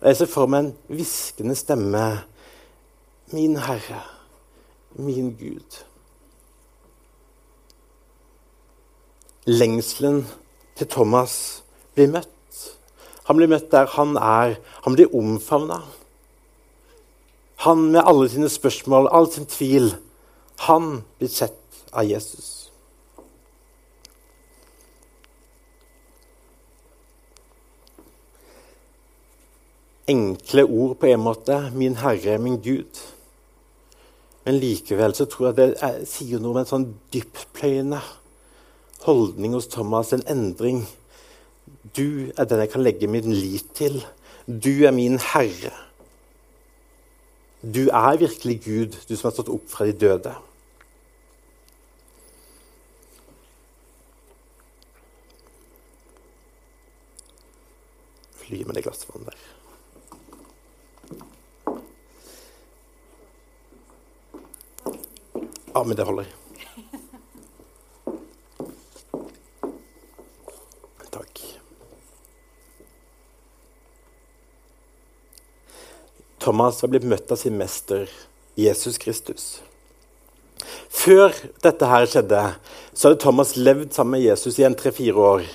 Og 0.00 0.10
jeg 0.10 0.18
ser 0.18 0.32
for 0.32 0.50
meg 0.50 0.66
en 0.66 0.72
hviskende 0.90 1.54
stemme. 1.56 2.06
Min 3.32 3.54
Herre, 3.56 4.02
min 4.94 5.32
Gud. 5.36 5.82
Lengselen 9.46 10.22
til 10.78 10.88
Thomas 10.88 11.62
blir 11.94 12.10
møtt. 12.12 12.28
Han 13.26 13.38
blir 13.38 13.50
møtt 13.50 13.70
der 13.72 13.90
han 13.96 14.16
er. 14.16 14.56
Han 14.84 14.96
blir 14.96 15.14
omfavna. 15.14 15.82
Han 17.66 17.90
med 17.94 18.02
alle 18.04 18.28
sine 18.30 18.48
spørsmål, 18.50 19.08
all 19.10 19.30
sin 19.30 19.46
tvil. 19.46 19.94
Han 20.66 21.04
blir 21.18 21.30
sett 21.30 21.84
av 21.92 22.06
Jesus. 22.06 22.72
Enkle 30.06 30.64
ord 30.64 30.96
på 30.98 31.06
en 31.06 31.22
måte. 31.22 31.58
Min 31.74 31.96
Herre, 31.96 32.38
min 32.38 32.58
Gud. 32.62 32.98
Men 34.44 34.58
likevel 34.58 35.14
så 35.14 35.28
tror 35.30 35.50
jeg 35.50 35.58
det 35.58 35.68
er, 35.86 36.00
sier 36.08 36.42
noe 36.42 36.56
om 36.56 36.62
en 36.62 36.68
sånn 36.68 36.88
dyptpløyende 37.14 38.00
holdning 39.06 39.54
hos 39.54 39.70
Thomas, 39.70 40.12
en 40.14 40.26
endring. 40.30 40.82
Du 41.94 42.32
er 42.36 42.48
den 42.50 42.62
jeg 42.64 42.72
kan 42.74 42.82
legge 42.82 43.10
min 43.10 43.30
lit 43.30 43.70
til. 43.78 44.00
Du 44.46 44.84
er 44.86 44.94
min 44.94 45.18
Herre. 45.22 45.72
Du 47.62 47.86
er 47.86 48.18
virkelig 48.18 48.60
Gud, 48.64 48.98
du 49.08 49.14
som 49.14 49.28
har 49.28 49.36
stått 49.36 49.52
opp 49.54 49.68
fra 49.70 49.86
de 49.86 49.94
døde. 49.94 50.34
Fly 58.42 58.64
med 58.66 58.74
det 58.74 58.88
glasset 58.88 59.06
vann 59.14 59.30
der. 59.30 59.50
Ja, 65.74 65.84
men 65.84 65.96
det 65.96 66.04
holder. 66.04 66.26
Takk. 71.10 71.40
Thomas 76.38 76.82
var 76.82 76.92
blitt 76.92 77.08
møtt 77.08 77.32
av 77.32 77.40
sin 77.40 77.56
mester, 77.56 78.08
Jesus 78.58 79.00
Kristus. 79.00 79.46
Før 80.92 81.32
dette 81.64 81.88
her 81.88 82.04
skjedde, 82.06 82.44
så 82.92 83.08
hadde 83.08 83.22
Thomas 83.24 83.56
levd 83.56 83.94
sammen 83.96 84.18
med 84.18 84.26
Jesus 84.26 84.60
i 84.60 84.68
en 84.68 84.76
tre-fire 84.76 85.28
år. 85.34 85.46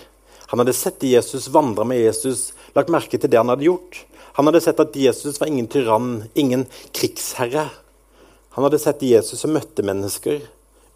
Han 0.50 0.64
hadde 0.64 0.74
sett 0.74 1.04
Jesus, 1.06 1.50
vandra 1.54 1.86
med 1.86 2.02
Jesus, 2.02 2.54
lagt 2.74 2.90
merke 2.90 3.20
til 3.20 3.30
det 3.30 3.38
han 3.38 3.52
hadde 3.54 3.68
gjort. 3.68 4.02
Han 4.40 4.50
hadde 4.50 4.64
sett 4.66 4.82
at 4.82 4.98
Jesus 4.98 5.38
var 5.42 5.52
ingen 5.52 5.70
tyrann, 5.70 6.24
ingen 6.34 6.66
krigsherre. 6.96 7.70
Han 8.58 8.66
hadde 8.66 8.80
sett 8.82 9.04
Jesus 9.06 9.44
som 9.44 9.52
møtte 9.54 9.84
mennesker, 9.86 10.40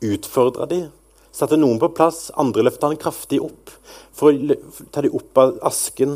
utfordra 0.01 0.65
dem, 0.65 0.87
satte 1.29 1.59
noen 1.59 1.77
på 1.77 1.91
plass, 1.93 2.31
andre 2.33 2.63
løfta 2.65 2.89
han 2.89 2.97
kraftig 2.97 3.37
opp 3.45 3.69
for 4.17 4.33
å 4.33 4.57
ta 4.89 5.03
dem 5.05 5.13
opp 5.19 5.37
av 5.37 5.59
asken. 5.69 6.15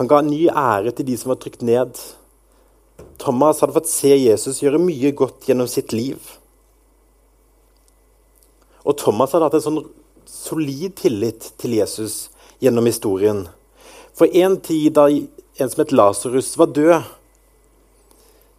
Han 0.00 0.08
ga 0.08 0.22
ny 0.24 0.46
ære 0.48 0.94
til 0.96 1.10
de 1.10 1.18
som 1.20 1.34
var 1.34 1.42
trykt 1.44 1.60
ned. 1.68 2.00
Thomas 3.20 3.60
hadde 3.60 3.76
fått 3.76 3.92
se 3.92 4.16
Jesus 4.16 4.64
gjøre 4.64 4.80
mye 4.80 5.12
godt 5.12 5.44
gjennom 5.52 5.68
sitt 5.68 5.92
liv. 5.92 6.16
Og 8.88 8.96
Thomas 8.96 9.36
hadde 9.36 9.50
hatt 9.50 9.60
en 9.60 9.68
sånn 9.68 9.82
solid 10.24 10.96
tillit 11.04 11.52
til 11.60 11.76
Jesus 11.76 12.30
gjennom 12.64 12.88
historien. 12.88 13.44
For 14.16 14.24
en 14.24 14.56
tid 14.64 14.96
da 14.96 15.10
en 15.12 15.68
som 15.68 15.84
het 15.84 15.92
Lasarus, 15.92 16.56
var 16.56 16.72
død 16.72 17.12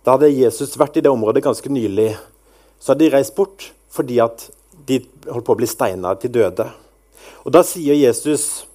Da 0.04 0.18
hadde 0.18 0.34
Jesus 0.36 0.76
vært 0.80 1.00
i 1.00 1.04
det 1.04 1.12
området 1.12 1.46
ganske 1.46 1.70
nylig. 1.72 2.12
Så 2.80 2.92
hadde 2.92 3.06
de 3.06 3.14
reist 3.14 3.36
bort 3.38 3.72
fordi 3.94 4.18
at 4.20 4.50
de 4.88 5.00
holdt 5.30 5.46
på 5.48 5.54
å 5.54 5.60
bli 5.60 5.70
steina 5.70 6.12
til 6.20 6.34
døde. 6.34 6.66
Og 7.46 7.54
da 7.56 7.62
sier 7.64 7.96
Jesus 7.96 8.66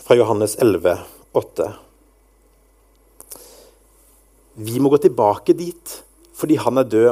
fra 0.00 0.16
Johannes 0.18 0.56
11, 0.58 0.96
8 1.38 1.68
Vi 4.58 4.80
må 4.82 4.90
gå 4.90 4.98
tilbake 5.04 5.54
dit 5.54 5.96
fordi 6.34 6.56
han 6.58 6.80
er 6.80 6.88
død, 6.88 7.08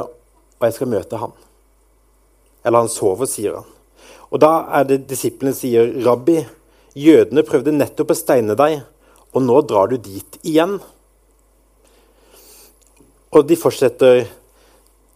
og 0.57 0.65
jeg 0.65 0.73
skal 0.75 0.89
møte 0.89 1.19
han. 1.21 1.31
Eller 2.65 2.81
han 2.81 2.89
sover, 2.91 3.29
sier 3.29 3.59
han. 3.59 3.67
Og 4.33 4.41
da 4.41 4.65
er 4.79 4.87
det 4.89 5.03
disiplene 5.07 5.53
sier, 5.53 5.85
'Rabbi, 5.85 6.41
jødene 6.97 7.45
prøvde 7.45 7.75
nettopp 7.75 8.09
å 8.09 8.17
steine 8.17 8.57
deg, 8.57 8.81
og 9.31 9.45
nå 9.45 9.61
drar 9.69 9.87
du 9.93 9.97
dit 10.01 10.39
igjen.' 10.41 10.79
Og 13.31 13.45
de 13.45 13.57
fortsetter. 13.59 14.25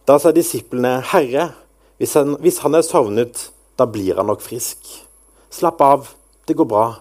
Da 0.06 0.18
sa 0.18 0.30
disiplene, 0.30 1.00
'Herre, 1.00 1.54
hvis 1.98 2.14
han, 2.14 2.36
hvis 2.36 2.58
han 2.58 2.74
er 2.74 2.82
sovnet, 2.82 3.50
da 3.78 3.86
blir 3.86 4.16
han 4.16 4.26
nok 4.26 4.42
frisk.' 4.42 5.02
'Slapp 5.50 5.80
av, 5.80 6.08
det 6.46 6.56
går 6.56 6.68
bra. 6.68 7.00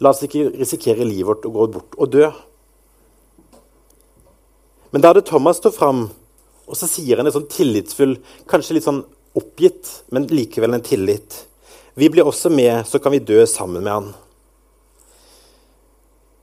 La 0.00 0.10
oss 0.10 0.22
ikke 0.22 0.52
risikere 0.58 1.04
livet 1.04 1.26
vårt 1.26 1.46
og 1.46 1.52
gå 1.52 1.66
bort 1.72 1.98
og 1.98 2.10
dø.' 2.12 2.32
Men 4.92 5.02
da 5.02 5.08
hadde 5.08 5.26
Thomas 5.26 5.56
stått 5.56 5.74
fram, 5.74 6.10
og 6.66 6.76
så 6.76 6.86
sier 6.86 7.16
han 7.16 7.26
en 7.26 7.34
sånn 7.34 7.50
tillitsfull, 7.50 8.16
kanskje 8.46 8.76
litt 8.76 8.86
sånn 8.86 9.04
oppgitt, 9.34 9.90
men 10.14 10.28
likevel 10.30 10.74
en 10.74 10.84
tillit. 10.86 11.46
Vi 11.94 12.08
blir 12.08 12.24
også 12.24 12.48
med, 12.50 12.86
så 12.86 13.00
kan 13.02 13.12
vi 13.12 13.18
dø 13.18 13.44
sammen 13.46 13.82
med 13.82 13.92
han. 13.92 14.14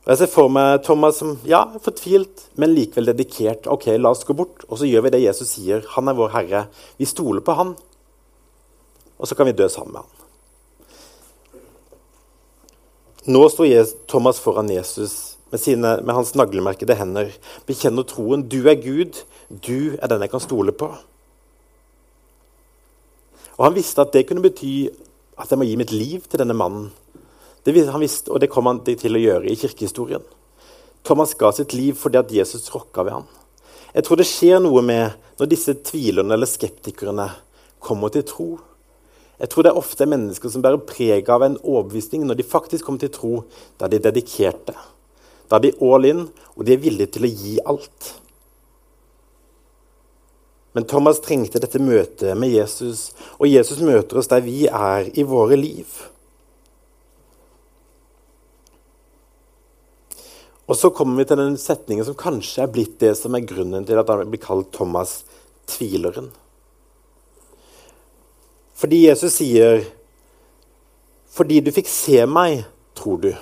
Og 0.01 0.09
Jeg 0.09 0.17
ser 0.17 0.31
for 0.33 0.49
meg 0.49 0.81
Thomas 0.85 1.19
som 1.21 1.35
ja, 1.45 1.61
fortvilt, 1.83 2.47
men 2.57 2.73
likevel 2.73 3.11
dedikert. 3.11 3.67
Ok, 3.69 3.85
la 4.01 4.09
oss 4.15 4.25
gå 4.25 4.33
bort, 4.33 4.65
og 4.67 4.79
så 4.81 4.89
gjør 4.89 5.05
vi 5.05 5.13
det 5.13 5.21
Jesus 5.27 5.53
sier. 5.53 5.85
Han 5.93 6.09
er 6.09 6.17
vår 6.17 6.33
Herre. 6.33 6.63
Vi 6.97 7.05
stoler 7.05 7.45
på 7.45 7.53
han, 7.59 7.75
og 9.21 9.29
så 9.29 9.37
kan 9.37 9.45
vi 9.45 9.53
dø 9.53 9.67
sammen 9.69 9.93
med 9.93 10.01
han. 10.01 10.17
Nå 13.29 13.43
står 13.53 13.93
Thomas 14.09 14.39
foran 14.41 14.71
Jesus 14.73 15.37
med, 15.51 15.59
sine, 15.61 16.01
med 16.01 16.15
hans 16.15 16.33
naglemerkede 16.33 16.95
hender. 16.97 17.29
Bekjenner 17.69 18.07
troen. 18.09 18.47
Du 18.49 18.65
er 18.65 18.79
Gud. 18.81 19.21
Du 19.49 19.93
er 20.01 20.09
den 20.09 20.25
jeg 20.25 20.31
kan 20.31 20.41
stole 20.41 20.73
på. 20.73 20.89
Og 23.57 23.65
Han 23.67 23.75
visste 23.75 24.01
at 24.01 24.13
det 24.15 24.25
kunne 24.25 24.41
bety 24.41 24.89
at 25.37 25.51
jeg 25.51 25.59
må 25.59 25.67
gi 25.69 25.77
mitt 25.77 25.93
liv 25.93 26.25
til 26.25 26.41
denne 26.41 26.57
mannen. 26.57 26.89
Det 27.63 27.75
han 27.87 28.01
visste, 28.01 28.31
og 28.31 28.41
det 28.41 28.49
kom 28.49 28.65
han 28.65 28.81
til 28.85 29.17
å 29.17 29.21
gjøre 29.21 29.49
i 29.51 29.57
kirkehistorien. 29.59 30.23
Thomas 31.05 31.33
ga 31.37 31.51
sitt 31.53 31.73
liv 31.73 31.97
fordi 31.97 32.19
at 32.21 32.33
Jesus 32.33 32.69
rokka 32.73 33.05
ved 33.05 33.19
ham. 33.19 33.29
Jeg 33.93 34.05
tror 34.07 34.21
det 34.21 34.29
skjer 34.29 34.61
noe 34.63 34.81
med 34.85 35.17
når 35.39 35.49
disse 35.51 35.73
tvilerne 35.85 36.35
eller 36.37 36.49
skeptikerne 36.49 37.27
kommer 37.81 38.13
til 38.13 38.25
tro. 38.27 38.49
Jeg 39.41 39.49
tror 39.49 39.65
det 39.65 39.71
er 39.73 39.81
ofte 39.81 40.05
mennesker 40.05 40.53
som 40.53 40.61
bærer 40.61 40.83
preg 40.85 41.29
av 41.33 41.43
en 41.45 41.57
overbevisning. 41.57 42.23
Når 42.29 42.39
de 42.39 42.45
faktisk 42.45 42.85
kommer 42.85 43.01
til 43.01 43.13
tro, 43.13 43.33
da 43.77 43.87
er 43.87 43.95
de 43.95 44.01
dedikerte. 44.05 44.75
Da 45.49 45.57
er 45.57 45.65
de 45.65 45.73
all 45.81 46.05
in, 46.07 46.27
og 46.55 46.65
de 46.65 46.75
er 46.75 46.83
villige 46.83 47.17
til 47.17 47.25
å 47.25 47.31
gi 47.31 47.55
alt. 47.65 48.11
Men 50.77 50.85
Thomas 50.87 51.19
trengte 51.19 51.59
dette 51.59 51.81
møtet 51.83 52.37
med 52.39 52.53
Jesus, 52.53 53.09
og 53.41 53.49
Jesus 53.49 53.81
møter 53.83 54.21
oss 54.21 54.29
der 54.31 54.45
vi 54.45 54.69
er 54.69 55.09
i 55.19 55.25
våre 55.27 55.57
liv. 55.59 55.89
Og 60.69 60.77
så 60.77 60.91
kommer 60.93 61.17
vi 61.17 61.27
til 61.27 61.39
den 61.39 61.57
setningen 61.59 62.05
som 62.07 62.17
kanskje 62.17 62.63
er 62.63 62.71
blitt 62.71 62.99
det 63.01 63.15
som 63.19 63.35
er 63.35 63.47
grunnen 63.47 63.85
til 63.87 63.99
at 63.99 64.09
han 64.11 64.29
blir 64.29 64.43
kalt 64.43 64.71
Thomas 64.75 65.21
tvileren. 65.69 66.31
Fordi 68.75 69.07
Jesus 69.07 69.33
sier 69.33 69.85
'Fordi 71.31 71.61
du 71.63 71.71
fikk 71.71 71.87
se 71.87 72.25
meg, 72.25 72.65
tror 72.95 73.17
du'. 73.17 73.37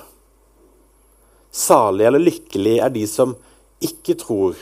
Salig 1.51 2.05
eller 2.05 2.19
lykkelig 2.19 2.79
er 2.79 2.89
de 2.89 3.07
som 3.07 3.35
ikke 3.81 4.13
tror, 4.19 4.55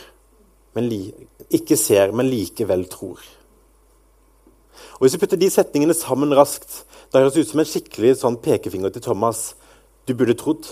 ikke 1.50 1.76
ser, 1.76 2.12
men 2.12 2.30
likevel 2.30 2.84
tror. 2.88 3.18
Og 4.98 5.00
Hvis 5.00 5.14
vi 5.14 5.18
putter 5.18 5.36
de 5.36 5.50
setningene 5.50 5.94
sammen 5.94 6.34
raskt, 6.34 6.84
da 7.12 7.20
høres 7.20 7.34
det 7.34 7.46
ut 7.46 7.50
som 7.52 7.60
en 7.60 7.68
skikkelig 7.68 8.16
sånn 8.18 8.36
pekefinger 8.42 8.90
til 8.90 9.02
Thomas. 9.02 9.54
Du 10.06 10.14
burde 10.14 10.34
trodd. 10.34 10.66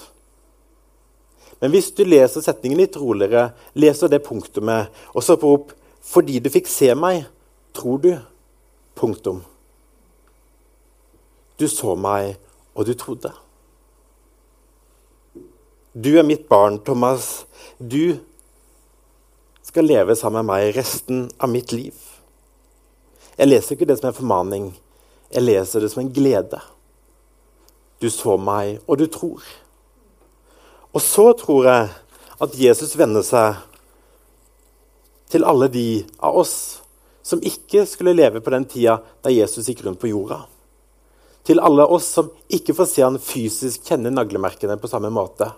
Men 1.60 1.72
hvis 1.72 1.90
du 1.96 2.04
leser 2.04 2.44
setningen 2.44 2.80
litt 2.82 2.96
roligere, 3.00 3.50
leser 3.78 4.12
det 4.12 4.24
punktumet, 4.26 4.92
og 5.14 5.24
stopper 5.24 5.58
opp 5.58 5.74
Fordi 6.06 6.38
du 6.38 6.46
fikk 6.54 6.68
se 6.70 6.92
meg, 6.94 7.24
tror 7.74 7.98
du. 7.98 8.12
Punktum. 8.94 9.40
Du 11.58 11.66
så 11.66 11.96
meg, 11.98 12.36
og 12.76 12.86
du 12.86 12.92
trodde. 12.94 13.32
Du 15.96 16.12
er 16.14 16.22
mitt 16.22 16.46
barn, 16.48 16.78
Thomas. 16.78 17.46
Du 17.80 18.20
skal 19.66 19.88
leve 19.90 20.14
sammen 20.14 20.44
med 20.44 20.52
meg 20.52 20.76
resten 20.76 21.26
av 21.42 21.50
mitt 21.50 21.74
liv. 21.74 21.96
Jeg 23.36 23.50
leser 23.50 23.74
ikke 23.74 23.90
det 23.90 23.98
som 23.98 24.12
en 24.12 24.16
formaning. 24.16 24.70
Jeg 25.32 25.42
leser 25.42 25.82
det 25.82 25.90
som 25.92 26.04
en 26.04 26.12
glede. 26.12 26.60
Du 28.00 28.06
så 28.12 28.36
meg, 28.38 28.78
og 28.86 29.00
du 29.00 29.08
tror. 29.10 29.42
Og 30.96 31.02
så 31.04 31.28
tror 31.36 31.66
jeg 31.68 31.88
at 32.40 32.56
Jesus 32.56 32.94
vender 32.96 33.24
seg 33.26 33.58
til 35.28 35.44
alle 35.44 35.68
de 35.68 36.06
av 36.24 36.38
oss 36.40 36.56
som 37.26 37.42
ikke 37.44 37.82
skulle 37.90 38.14
leve 38.16 38.40
på 38.40 38.52
den 38.54 38.64
tida 38.70 39.00
da 39.20 39.32
Jesus 39.34 39.68
gikk 39.68 39.82
rundt 39.84 40.00
på 40.00 40.08
jorda. 40.08 40.44
Til 41.46 41.60
alle 41.60 41.84
oss 41.84 42.08
som 42.16 42.30
ikke 42.48 42.74
får 42.78 42.88
se 42.90 43.04
han 43.04 43.20
fysisk 43.22 43.84
kjenne 43.90 44.14
naglemerkene 44.14 44.78
på 44.80 44.88
samme 44.90 45.10
måte, 45.12 45.50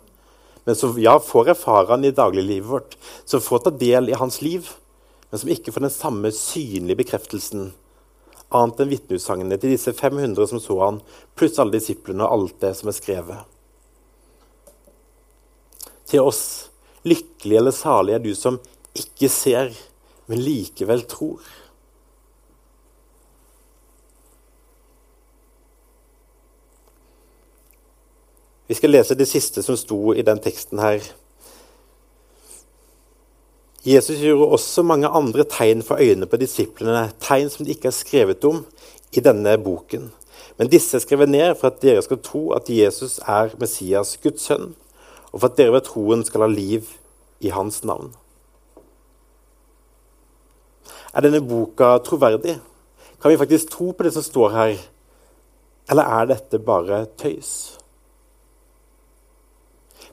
men 0.66 0.76
som 0.76 0.96
ja, 1.00 1.14
får 1.22 1.54
erfare 1.54 1.92
han 1.94 2.04
i 2.04 2.12
dagliglivet 2.12 2.68
vårt, 2.68 2.96
som 3.24 3.40
får 3.44 3.62
ta 3.64 3.72
del 3.72 4.10
i 4.10 4.18
hans 4.18 4.40
liv, 4.44 4.66
men 5.30 5.40
som 5.40 5.52
ikke 5.52 5.72
får 5.72 5.86
den 5.86 5.94
samme 5.94 6.32
synlige 6.34 6.98
bekreftelsen 7.04 7.70
annet 8.48 8.80
enn 8.80 8.90
vitneutsagnet 8.90 9.60
til 9.60 9.74
disse 9.74 9.92
500 9.92 10.48
som 10.50 10.60
så 10.62 10.80
han, 10.80 11.00
pluss 11.36 11.60
alle 11.60 11.76
disiplene 11.76 12.24
og 12.24 12.34
alt 12.34 12.60
det 12.64 12.74
som 12.78 12.88
er 12.88 12.96
skrevet. 12.96 13.57
Til 16.08 16.24
oss, 16.24 16.42
lykkelig 17.04 17.60
eller 17.60 17.74
salig 17.76 18.16
er 18.16 18.24
du 18.24 18.32
som 18.36 18.58
ikke 18.96 19.28
ser, 19.32 19.72
men 20.28 20.40
likevel 20.42 21.04
tror. 21.08 21.44
Vi 28.68 28.76
skal 28.76 28.92
lese 28.92 29.16
det 29.16 29.28
siste 29.28 29.62
som 29.64 29.78
sto 29.80 30.12
i 30.12 30.24
den 30.24 30.40
teksten 30.44 30.80
her. 30.82 31.04
Jesus 33.88 34.18
gjorde 34.20 34.50
også 34.58 34.82
mange 34.84 35.08
andre 35.08 35.46
tegn 35.48 35.80
for 35.86 35.96
øynene 35.96 36.28
på 36.28 36.36
disiplene, 36.36 37.06
tegn 37.24 37.48
som 37.48 37.64
de 37.64 37.72
ikke 37.72 37.88
er 37.88 37.96
skrevet 37.96 38.44
om 38.44 38.66
i 39.16 39.22
denne 39.24 39.54
boken. 39.64 40.10
Men 40.58 40.68
disse 40.68 40.98
er 40.98 41.04
skrevet 41.04 41.32
ned 41.32 41.54
for 41.56 41.70
at 41.70 41.80
dere 41.80 42.02
skal 42.04 42.20
tro 42.20 42.42
at 42.52 42.68
Jesus 42.68 43.16
er 43.24 43.54
Messias, 43.60 44.18
Guds 44.20 44.44
sønn, 44.50 44.74
og 45.38 45.44
for 45.44 45.52
at 45.52 45.58
dere 45.60 45.70
ved 45.76 45.84
troen 45.86 46.24
skal 46.26 46.42
ha 46.42 46.48
liv 46.50 46.88
i 47.38 47.52
hans 47.54 47.84
navn. 47.86 48.08
Er 51.14 51.22
denne 51.22 51.38
boka 51.46 51.92
troverdig? 52.02 52.56
Kan 53.22 53.30
vi 53.30 53.38
faktisk 53.38 53.70
tro 53.70 53.92
på 53.94 54.02
det 54.02 54.12
som 54.16 54.26
står 54.26 54.50
her? 54.56 54.82
Eller 55.90 56.10
er 56.18 56.26
dette 56.32 56.58
bare 56.58 57.04
tøys? 57.22 57.78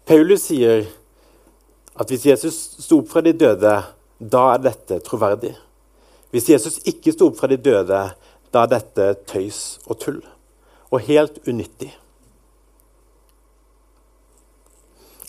Paulus 0.06 0.46
sier 0.46 0.86
at 1.98 2.14
hvis 2.14 2.30
Jesus 2.30 2.62
sto 2.86 3.02
opp 3.02 3.10
fra 3.10 3.26
de 3.26 3.34
døde, 3.34 3.76
da 4.22 4.46
er 4.54 4.62
dette 4.62 5.02
troverdig. 5.10 5.56
Hvis 6.30 6.54
Jesus 6.54 6.84
ikke 6.86 7.18
sto 7.18 7.32
opp 7.32 7.42
fra 7.42 7.50
de 7.50 7.58
døde, 7.58 8.06
da 8.54 8.62
er 8.62 8.76
dette 8.78 9.14
tøys 9.26 9.80
og 9.90 9.98
tull. 10.06 10.22
Og 10.94 11.02
helt 11.10 11.42
unyttig. 11.50 11.96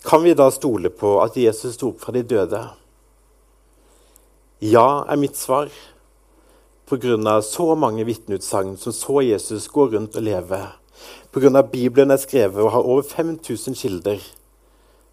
Kan 0.07 0.23
vi 0.23 0.33
da 0.33 0.47
stole 0.51 0.87
på 0.89 1.17
at 1.19 1.35
Jesus 1.35 1.73
sto 1.75 1.89
opp 1.91 1.99
fra 1.99 2.13
de 2.15 2.21
døde? 2.23 2.61
Ja, 4.63 5.03
er 5.03 5.19
mitt 5.19 5.35
svar. 5.35 5.67
Pga. 6.87 7.41
så 7.41 7.75
mange 7.75 8.05
vitneutsagn 8.07 8.77
som 8.77 8.93
så 8.93 9.21
Jesus 9.21 9.67
gå 9.67 9.87
rundt 9.91 10.15
og 10.15 10.23
leve. 10.23 10.61
Pga. 11.31 11.61
Bibelen 11.61 12.11
er 12.11 12.23
skrevet 12.23 12.63
og 12.63 12.71
har 12.71 12.87
over 12.87 13.03
5000 13.03 13.75
kilder 13.75 14.23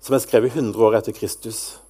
som 0.00 0.14
er 0.14 0.22
skrevet 0.22 0.54
100 0.54 0.78
år 0.78 0.94
etter 1.00 1.12
Kristus. 1.12 1.80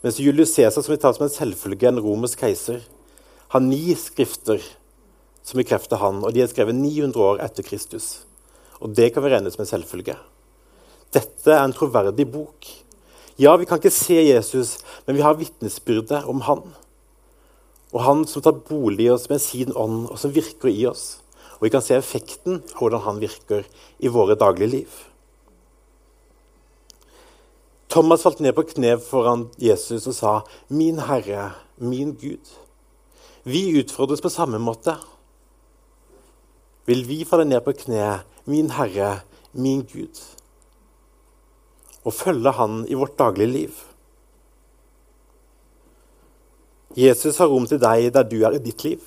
Mens 0.00 0.18
Julius 0.18 0.54
Cæsar, 0.54 0.80
som 0.80 0.92
vi 0.94 0.96
tar 0.96 1.12
som 1.12 1.26
en 1.26 1.34
selvfølge, 1.34 1.88
en 1.88 2.00
romersk 2.00 2.38
keiser, 2.38 2.80
har 3.48 3.60
ni 3.60 3.92
skrifter 3.92 4.62
som 5.42 5.60
bekrefter 5.60 6.00
han, 6.00 6.24
og 6.24 6.32
de 6.32 6.40
er 6.40 6.48
skrevet 6.48 6.74
900 6.74 7.20
år 7.20 7.44
etter 7.44 7.66
Kristus. 7.66 8.24
Og 8.80 8.96
det 8.96 9.12
kan 9.12 9.24
vi 9.24 9.36
regne 9.36 9.52
som 9.52 9.66
en 9.66 9.72
selvfølge. 9.74 10.16
Dette 11.14 11.54
er 11.54 11.64
en 11.64 11.72
troverdig 11.72 12.26
bok. 12.30 12.68
Ja, 13.38 13.54
vi 13.56 13.68
kan 13.68 13.78
ikke 13.78 13.94
se 13.94 14.18
Jesus, 14.18 14.78
men 15.06 15.16
vi 15.16 15.22
har 15.22 15.38
vitnesbyrdet 15.38 16.24
om 16.28 16.42
han. 16.44 16.64
Og 17.94 18.02
han 18.04 18.24
som 18.28 18.42
tar 18.44 18.58
bolig 18.68 19.06
i 19.06 19.12
oss 19.14 19.28
med 19.30 19.40
sin 19.40 19.72
ånd, 19.72 20.08
og 20.10 20.18
som 20.20 20.34
virker 20.34 20.68
i 20.68 20.84
oss. 20.90 21.20
Og 21.58 21.68
vi 21.68 21.72
kan 21.72 21.84
se 21.84 21.96
effekten 21.96 22.60
av 22.60 22.80
hvordan 22.80 23.04
han 23.06 23.22
virker 23.22 23.64
i 23.98 24.10
våre 24.12 24.36
daglige 24.38 24.72
liv. 24.74 24.98
Thomas 27.88 28.22
falt 28.22 28.42
ned 28.44 28.52
på 28.52 28.66
kne 28.68 28.98
foran 29.00 29.46
Jesus 29.56 30.06
og 30.06 30.14
sa, 30.14 30.32
'Min 30.68 30.98
Herre, 30.98 31.54
min 31.78 32.12
Gud.' 32.14 32.52
Vi 33.44 33.80
utfordres 33.80 34.20
på 34.20 34.28
samme 34.28 34.58
måte. 34.58 34.96
Vil 36.86 37.08
vi 37.08 37.24
falle 37.24 37.44
ned 37.44 37.60
på 37.64 37.72
kne, 37.72 38.20
'Min 38.46 38.70
Herre, 38.70 39.20
min 39.52 39.82
Gud', 39.82 40.37
og 42.08 42.16
følge 42.16 42.54
Han 42.56 42.82
i 42.88 42.96
vårt 42.96 43.18
daglige 43.18 43.52
liv? 43.52 43.84
Jesus 46.96 47.36
har 47.38 47.50
rom 47.52 47.66
til 47.68 47.80
deg 47.82 48.08
der 48.14 48.24
du 48.26 48.40
er 48.42 48.56
i 48.56 48.62
ditt 48.64 48.82
liv. 48.86 49.02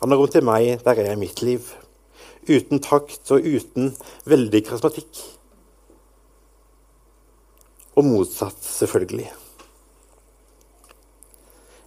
Han 0.00 0.12
har 0.12 0.20
rom 0.20 0.30
til 0.30 0.44
meg 0.46 0.84
der 0.84 1.00
jeg 1.00 1.10
er 1.10 1.18
i 1.18 1.20
mitt 1.20 1.42
liv. 1.42 1.66
Uten 2.46 2.80
takt 2.80 3.32
og 3.34 3.42
uten 3.42 3.90
veldig 4.30 4.62
karismatikk. 4.68 5.24
Og 7.96 8.06
motsatt, 8.06 8.60
selvfølgelig. 8.62 9.32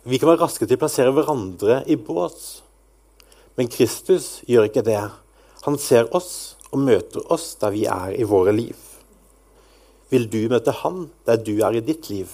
Vi 0.10 0.18
kan 0.18 0.32
være 0.32 0.42
raske 0.42 0.66
til 0.66 0.76
å 0.76 0.82
plassere 0.82 1.14
hverandre 1.14 1.84
i 1.88 1.96
bås. 1.96 2.64
Men 3.56 3.72
Kristus 3.72 4.40
gjør 4.50 4.68
ikke 4.70 4.86
det. 4.88 5.02
Han 5.68 5.80
ser 5.80 6.10
oss 6.18 6.58
og 6.70 6.82
møter 6.84 7.26
oss 7.32 7.54
der 7.62 7.76
vi 7.76 7.86
er 7.90 8.16
i 8.18 8.28
våre 8.28 8.56
liv. 8.56 8.89
Vil 10.10 10.26
du 10.30 10.42
møte 10.50 10.74
Han 10.82 11.08
der 11.28 11.42
du 11.42 11.56
er 11.62 11.78
i 11.78 11.86
ditt 11.86 12.10
liv? 12.10 12.32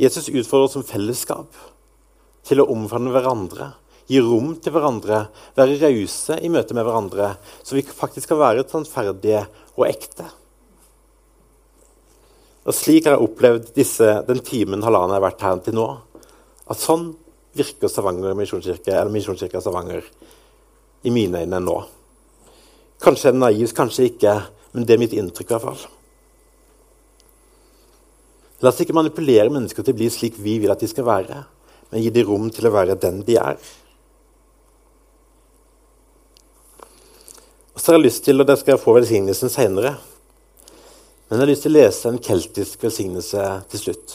Jesus 0.00 0.30
utfordrer 0.32 0.64
oss 0.64 0.76
som 0.78 0.86
fellesskap 0.86 1.56
til 2.48 2.62
å 2.62 2.68
omfavne 2.72 3.12
hverandre, 3.12 3.66
gi 4.08 4.20
rom 4.24 4.54
til 4.56 4.72
hverandre, 4.72 5.26
være 5.58 5.76
rause 5.82 6.38
i 6.40 6.48
møte 6.50 6.74
med 6.74 6.86
hverandre, 6.88 7.34
så 7.62 7.76
vi 7.76 7.84
faktisk 7.84 8.32
kan 8.32 8.40
være 8.40 8.64
sannferdige 8.70 9.42
og 9.76 9.84
ekte. 9.90 10.24
Og 12.64 12.76
Slik 12.76 13.06
har 13.06 13.16
jeg 13.16 13.26
opplevd 13.26 13.70
disse, 13.76 14.08
den 14.28 14.40
timen 14.44 14.84
halvannen 14.84 15.14
jeg 15.14 15.20
har 15.20 15.26
vært 15.26 15.44
her 15.44 15.60
til 15.64 15.76
nå. 15.76 15.86
At 16.70 16.80
sånn 16.80 17.10
virker 17.56 17.90
Stavanger 17.90 18.36
misjonskirke, 18.38 18.94
eller 18.94 19.12
Misjonskirka 19.12 19.60
Stavanger 19.60 20.04
i 21.04 21.12
mine 21.12 21.44
øyne 21.44 21.60
nå. 21.64 21.76
Kanskje 23.00 23.30
er 23.30 23.36
det 23.36 23.42
naivt, 23.42 23.76
kanskje 23.76 24.10
ikke, 24.10 24.34
men 24.72 24.86
det 24.86 24.94
er 24.94 25.02
mitt 25.02 25.16
inntrykk. 25.16 25.50
i 25.50 25.54
hvert 25.54 25.66
fall. 25.66 25.84
La 28.60 28.68
oss 28.68 28.80
ikke 28.80 28.96
manipulere 28.96 29.50
mennesker 29.50 29.82
til 29.82 29.94
å 29.94 30.00
bli 30.00 30.10
slik 30.12 30.36
vi 30.38 30.58
vil 30.60 30.70
at 30.70 30.80
de 30.80 30.88
skal 30.90 31.06
være, 31.08 31.44
men 31.90 32.02
gi 32.02 32.10
dem 32.10 32.28
rom 32.28 32.50
til 32.52 32.68
å 32.68 32.74
være 32.74 32.98
den 33.00 33.22
de 33.24 33.38
er. 33.40 33.56
Og 37.74 37.80
så 37.80 37.92
har 37.92 37.98
jeg 37.98 38.06
lyst 38.10 38.24
til, 38.24 38.40
og 38.40 38.46
dere 38.46 38.60
skal 38.60 38.78
få 38.78 38.98
velsignelsen 38.98 39.52
seinere 39.52 39.96
men 41.30 41.38
jeg 41.38 41.44
har 41.44 41.50
lyst 41.52 41.62
til 41.62 41.70
å 41.70 41.78
lese 41.78 42.10
en 42.10 42.16
keltisk 42.18 42.80
velsignelse 42.82 43.42
til 43.70 43.80
slutt. 43.84 44.14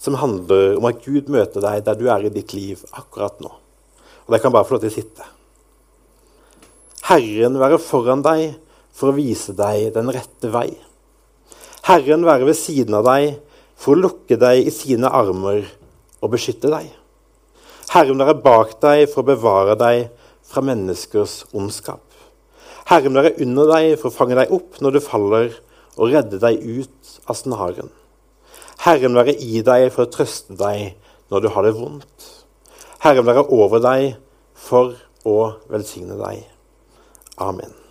Som 0.00 0.14
handler 0.16 0.78
om 0.78 0.86
at 0.88 1.02
Gud 1.04 1.28
møter 1.28 1.60
deg 1.60 1.82
der 1.84 1.98
du 2.00 2.06
er 2.08 2.24
i 2.24 2.30
ditt 2.32 2.54
liv 2.56 2.80
akkurat 2.96 3.36
nå. 3.44 3.50
Og 4.24 4.32
det 4.32 4.40
kan 4.40 4.54
bare 4.54 4.64
få 4.64 4.78
lov 4.78 4.86
til 4.86 4.88
å 4.88 4.94
sitte. 4.94 5.26
Herren 7.10 7.60
være 7.60 7.76
foran 7.82 8.24
deg 8.24 8.54
for 8.92 9.10
å 9.10 9.16
vise 9.16 9.54
deg 9.56 9.92
den 9.96 10.10
rette 10.12 10.50
vei. 10.52 10.70
Herren 11.88 12.26
være 12.26 12.46
ved 12.46 12.58
siden 12.58 12.94
av 13.00 13.08
deg 13.08 13.38
for 13.74 13.96
å 13.96 14.02
lukke 14.04 14.38
deg 14.38 14.68
i 14.68 14.74
sine 14.74 15.10
armer 15.10 15.64
og 16.22 16.34
beskytte 16.34 16.70
deg. 16.70 16.92
Herren 17.92 18.22
være 18.22 18.38
bak 18.44 18.76
deg 18.84 19.08
for 19.10 19.24
å 19.24 19.30
bevare 19.32 19.74
deg 19.80 20.06
fra 20.46 20.62
menneskers 20.64 21.42
ondskap. 21.56 22.04
Herren 22.88 23.16
være 23.18 23.34
under 23.42 23.68
deg 23.72 23.96
for 23.98 24.10
å 24.10 24.14
fange 24.14 24.38
deg 24.38 24.54
opp 24.54 24.80
når 24.82 24.96
du 24.96 25.02
faller, 25.04 25.50
og 26.00 26.14
redde 26.14 26.38
deg 26.40 26.62
ut 26.62 27.12
av 27.28 27.36
snaren. 27.36 27.90
Herren 28.86 29.18
være 29.18 29.34
i 29.36 29.60
deg 29.66 29.90
for 29.92 30.06
å 30.06 30.12
trøste 30.12 30.56
deg 30.58 30.96
når 31.32 31.44
du 31.44 31.50
har 31.52 31.68
det 31.68 31.76
vondt. 31.76 32.30
Herren 33.04 33.28
være 33.28 33.44
over 33.52 33.82
deg 33.84 34.16
for 34.56 34.96
å 35.28 35.38
velsigne 35.70 36.18
deg. 36.22 36.42
Amen. 37.42 37.81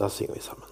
Da 0.00 0.08
synger 0.08 0.34
vi 0.34 0.40
sammen. 0.40 0.69